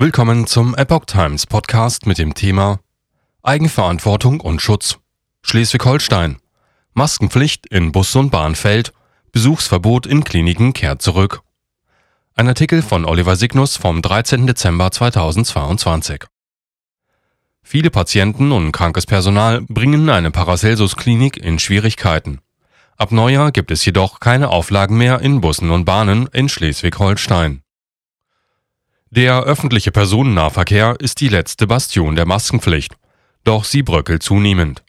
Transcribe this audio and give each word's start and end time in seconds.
Willkommen 0.00 0.46
zum 0.46 0.76
Epoch 0.76 1.06
Times 1.06 1.44
Podcast 1.44 2.06
mit 2.06 2.18
dem 2.18 2.32
Thema 2.32 2.78
Eigenverantwortung 3.42 4.38
und 4.38 4.62
Schutz. 4.62 5.00
Schleswig-Holstein. 5.42 6.36
Maskenpflicht 6.94 7.66
in 7.66 7.90
Bus 7.90 8.14
und 8.14 8.30
Bahn 8.30 8.54
fällt. 8.54 8.92
Besuchsverbot 9.32 10.06
in 10.06 10.22
Kliniken 10.22 10.72
kehrt 10.72 11.02
zurück. 11.02 11.40
Ein 12.36 12.46
Artikel 12.46 12.80
von 12.80 13.04
Oliver 13.04 13.34
Signus 13.34 13.76
vom 13.76 14.00
13. 14.00 14.46
Dezember 14.46 14.92
2022. 14.92 16.26
Viele 17.64 17.90
Patienten 17.90 18.52
und 18.52 18.70
krankes 18.70 19.04
Personal 19.04 19.62
bringen 19.62 20.08
eine 20.10 20.30
Paracelsus-Klinik 20.30 21.38
in 21.38 21.58
Schwierigkeiten. 21.58 22.38
Ab 22.96 23.10
Neujahr 23.10 23.50
gibt 23.50 23.72
es 23.72 23.84
jedoch 23.84 24.20
keine 24.20 24.50
Auflagen 24.50 24.96
mehr 24.96 25.22
in 25.22 25.40
Bussen 25.40 25.72
und 25.72 25.84
Bahnen 25.84 26.28
in 26.32 26.48
Schleswig-Holstein. 26.48 27.64
Der 29.10 29.40
öffentliche 29.40 29.90
Personennahverkehr 29.90 30.96
ist 30.98 31.20
die 31.20 31.28
letzte 31.28 31.66
Bastion 31.66 32.14
der 32.14 32.26
Maskenpflicht, 32.26 32.94
doch 33.42 33.64
sie 33.64 33.82
bröckelt 33.82 34.22
zunehmend. 34.22 34.82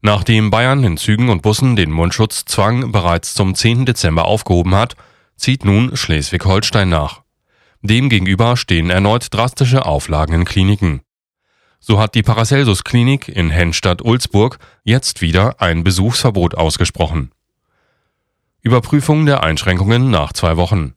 Nachdem 0.00 0.50
Bayern 0.50 0.82
in 0.82 0.96
Zügen 0.96 1.28
und 1.28 1.42
Bussen 1.42 1.76
den 1.76 1.92
Mundschutzzwang 1.92 2.90
bereits 2.90 3.34
zum 3.34 3.54
10. 3.54 3.86
Dezember 3.86 4.24
aufgehoben 4.24 4.74
hat, 4.74 4.96
zieht 5.36 5.64
nun 5.64 5.96
Schleswig-Holstein 5.96 6.88
nach. 6.88 7.22
Demgegenüber 7.82 8.56
stehen 8.56 8.90
erneut 8.90 9.28
drastische 9.30 9.86
Auflagen 9.86 10.34
in 10.34 10.44
Kliniken. 10.44 11.02
So 11.78 12.00
hat 12.00 12.16
die 12.16 12.22
Paracelsus-Klinik 12.22 13.28
in 13.28 13.50
Hennstadt-Ulzburg 13.50 14.58
jetzt 14.82 15.20
wieder 15.20 15.60
ein 15.60 15.84
Besuchsverbot 15.84 16.56
ausgesprochen. 16.56 17.30
Überprüfung 18.60 19.24
der 19.24 19.44
Einschränkungen 19.44 20.10
nach 20.10 20.32
zwei 20.32 20.56
Wochen. 20.56 20.94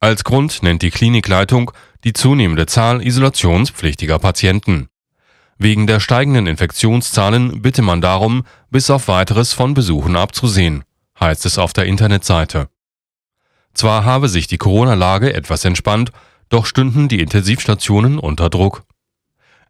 Als 0.00 0.22
Grund 0.22 0.62
nennt 0.62 0.82
die 0.82 0.90
Klinikleitung 0.90 1.70
die 2.04 2.12
zunehmende 2.12 2.66
Zahl 2.66 3.04
isolationspflichtiger 3.04 4.18
Patienten. 4.18 4.88
Wegen 5.56 5.86
der 5.86 6.00
steigenden 6.00 6.46
Infektionszahlen 6.46 7.62
bitte 7.62 7.82
man 7.82 8.00
darum, 8.00 8.44
bis 8.70 8.90
auf 8.90 9.08
weiteres 9.08 9.52
von 9.52 9.74
Besuchen 9.74 10.16
abzusehen, 10.16 10.84
heißt 11.18 11.46
es 11.46 11.58
auf 11.58 11.72
der 11.72 11.86
Internetseite. 11.86 12.68
Zwar 13.72 14.04
habe 14.04 14.28
sich 14.28 14.46
die 14.46 14.58
Corona-Lage 14.58 15.32
etwas 15.32 15.64
entspannt, 15.64 16.12
doch 16.48 16.66
stünden 16.66 17.08
die 17.08 17.20
Intensivstationen 17.20 18.18
unter 18.18 18.50
Druck. 18.50 18.84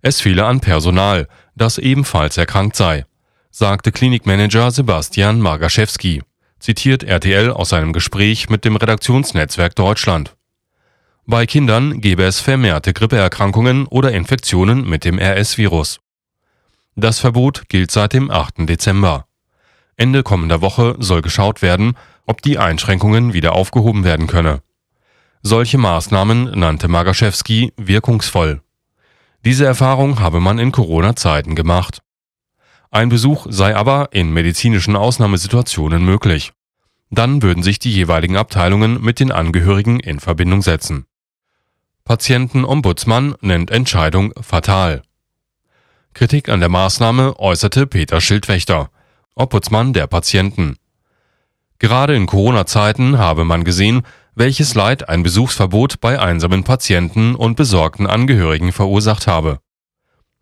Es 0.03 0.20
fehle 0.20 0.44
an 0.44 0.61
Personal, 0.61 1.28
das 1.55 1.78
ebenfalls 1.78 2.37
erkrankt 2.37 2.77
sei, 2.77 3.06
sagte 3.50 3.92
Klinikmanager 3.92 4.70
Sebastian 4.70 5.41
Margaschewski 5.41 6.22
zitiert 6.59 7.05
RTL 7.05 7.50
aus 7.50 7.72
einem 7.75 7.92
Gespräch 7.92 8.48
mit 8.48 8.64
dem 8.64 8.77
Redaktionsnetzwerk 8.77 9.75
Deutschland. 9.77 10.34
Bei 11.27 11.47
Kindern 11.47 12.03
gebe 12.03 12.25
es 12.25 12.41
vermehrte 12.41 12.92
Grippeerkrankungen 12.92 13.86
oder 13.86 14.12
Infektionen 14.12 14.86
mit 14.86 15.06
dem 15.06 15.19
RS-Virus. 15.19 16.00
Das 16.97 17.19
Verbot 17.19 17.70
gilt 17.70 17.91
seit 17.91 18.12
dem 18.12 18.31
8. 18.31 18.69
Dezember. 18.69 19.27
Ende 19.97 20.22
kommender 20.22 20.61
Woche 20.61 20.97
soll 20.98 21.22
geschaut 21.22 21.62
werden, 21.62 21.97
ob 22.27 22.42
die 22.42 22.58
Einschränkungen 22.58 23.33
wieder 23.33 23.55
aufgehoben 23.55 24.05
werden 24.05 24.27
könne. 24.27 24.61
Solche 25.42 25.78
Maßnahmen 25.78 26.58
nannte 26.58 26.89
Magaschewski 26.89 27.72
wirkungsvoll. 27.78 28.61
Diese 29.47 29.64
Erfahrung 29.64 30.20
habe 30.20 30.41
man 30.41 30.59
in 30.59 30.72
Corona-Zeiten 30.72 31.55
gemacht. 31.55 32.03
Ein 32.91 33.09
Besuch 33.09 33.47
sei 33.48 33.75
aber 33.75 34.11
in 34.12 34.31
medizinischen 34.31 34.94
Ausnahmesituationen 34.94 36.05
möglich. 36.05 36.53
Dann 37.11 37.41
würden 37.41 37.62
sich 37.62 37.78
die 37.78 37.92
jeweiligen 37.92 38.36
Abteilungen 38.36 39.03
mit 39.03 39.20
den 39.20 39.33
Angehörigen 39.33 40.00
in 40.00 40.20
Verbindung 40.20 40.61
setzen. 40.61 41.06
Patientenombudsmann 42.05 43.34
nennt 43.41 43.70
Entscheidung 43.70 44.34
fatal. 44.38 45.02
Kritik 46.12 46.50
an 46.50 46.60
der 46.60 46.69
Maßnahme 46.69 47.38
äußerte 47.38 47.86
Peter 47.86 48.20
Schildwächter, 48.20 48.91
Ombudsmann 49.34 49.94
der 49.94 50.06
Patienten. 50.06 50.77
Gerade 51.78 52.14
in 52.14 52.26
Corona-Zeiten 52.26 53.16
habe 53.16 53.44
man 53.44 53.64
gesehen, 53.64 54.03
welches 54.34 54.75
Leid 54.75 55.09
ein 55.09 55.22
Besuchsverbot 55.22 56.03
bei 56.03 56.20
einsamen 56.20 56.62
Patienten 56.62 57.34
und 57.34 57.56
besorgten 57.56 58.06
Angehörigen 58.06 58.72
verursacht 58.72 59.26
habe. 59.26 59.60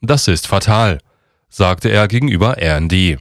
Das 0.00 0.26
ist 0.26 0.48
fatal, 0.48 0.98
sagte 1.48 1.90
er 1.90 2.08
gegenüber 2.08 2.56
RND. 2.60 3.18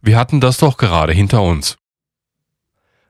Wir 0.00 0.16
hatten 0.16 0.40
das 0.40 0.56
doch 0.56 0.78
gerade 0.78 1.12
hinter 1.12 1.42
uns. 1.42 1.76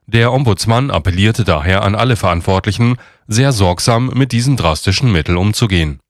Der 0.07 0.33
Ombudsmann 0.33 0.91
appellierte 0.91 1.45
daher 1.45 1.83
an 1.83 1.95
alle 1.95 2.17
Verantwortlichen, 2.17 2.97
sehr 3.27 3.53
sorgsam 3.53 4.09
mit 4.15 4.33
diesen 4.33 4.57
drastischen 4.57 5.11
Mitteln 5.11 5.39
umzugehen. 5.39 6.01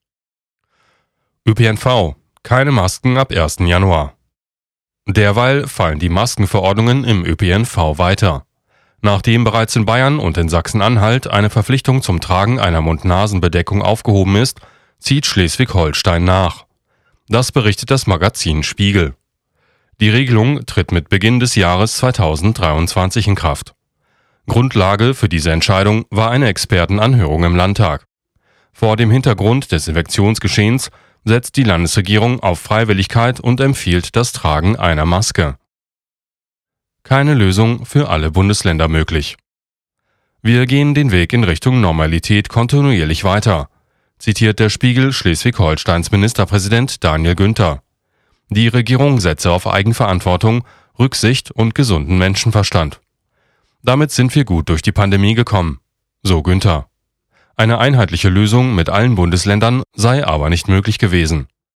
ÖPNV. 1.47 2.15
Keine 2.43 2.71
Masken 2.71 3.17
ab 3.17 3.31
1. 3.31 3.57
Januar. 3.61 4.13
Derweil 5.07 5.67
fallen 5.67 5.99
die 5.99 6.09
Maskenverordnungen 6.09 7.03
im 7.03 7.23
ÖPNV 7.25 7.97
weiter. 7.97 8.45
Nachdem 9.01 9.43
bereits 9.43 9.75
in 9.75 9.85
Bayern 9.85 10.19
und 10.19 10.37
in 10.37 10.49
Sachsen-Anhalt 10.49 11.27
eine 11.27 11.51
Verpflichtung 11.51 12.01
zum 12.01 12.21
Tragen 12.21 12.59
einer 12.59 12.81
Mund-Nasen-Bedeckung 12.81 13.83
aufgehoben 13.83 14.35
ist, 14.35 14.61
zieht 14.99 15.27
Schleswig-Holstein 15.27 16.23
nach. 16.23 16.65
Das 17.27 17.51
berichtet 17.51 17.91
das 17.91 18.07
Magazin 18.07 18.63
Spiegel. 18.63 19.15
Die 20.01 20.09
Regelung 20.09 20.65
tritt 20.65 20.91
mit 20.91 21.09
Beginn 21.09 21.39
des 21.39 21.53
Jahres 21.53 21.97
2023 21.97 23.27
in 23.27 23.35
Kraft. 23.35 23.74
Grundlage 24.47 25.13
für 25.13 25.29
diese 25.29 25.51
Entscheidung 25.51 26.05
war 26.09 26.31
eine 26.31 26.47
Expertenanhörung 26.47 27.43
im 27.43 27.55
Landtag. 27.55 28.05
Vor 28.71 28.97
dem 28.97 29.09
Hintergrund 29.09 29.71
des 29.71 29.87
Infektionsgeschehens 29.87 30.91
setzt 31.23 31.55
die 31.57 31.63
Landesregierung 31.63 32.41
auf 32.41 32.59
Freiwilligkeit 32.59 33.39
und 33.39 33.59
empfiehlt 33.59 34.15
das 34.15 34.31
Tragen 34.31 34.75
einer 34.75 35.05
Maske. 35.05 35.57
Keine 37.03 37.33
Lösung 37.33 37.85
für 37.85 38.09
alle 38.09 38.31
Bundesländer 38.31 38.87
möglich. 38.87 39.37
Wir 40.41 40.67
gehen 40.67 40.93
den 40.93 41.11
Weg 41.11 41.33
in 41.33 41.43
Richtung 41.43 41.81
Normalität 41.81 42.49
kontinuierlich 42.49 43.23
weiter, 43.23 43.69
zitiert 44.19 44.59
der 44.59 44.69
Spiegel 44.69 45.11
Schleswig-Holsteins 45.11 46.11
Ministerpräsident 46.11 47.03
Daniel 47.03 47.35
Günther. 47.35 47.81
Die 48.49 48.67
Regierung 48.67 49.19
setze 49.19 49.51
auf 49.51 49.65
Eigenverantwortung, 49.65 50.63
Rücksicht 50.99 51.49
und 51.49 51.73
gesunden 51.73 52.17
Menschenverstand. 52.19 53.01
Damit 53.85 54.09
sind 54.09 54.33
wir 54.33 54.45
gut 54.45 54.69
durch 54.69 54.81
die 54.81 54.91
Pandemie 54.91 55.35
gekommen, 55.35 55.79
so 56.23 56.41
Günther. 56.41 56.89
Eine 57.55 57.77
einheitliche 57.77 58.29
Lösung 58.29 58.73
mit 58.73 58.89
allen 58.89 59.13
Bundesländern 59.13 59.83
sei 59.93 60.25
aber 60.25 60.49
nicht 60.49 60.67
möglich 60.67 60.97
gewesen. 60.97 61.49